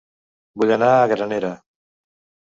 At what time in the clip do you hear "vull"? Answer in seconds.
0.61-0.71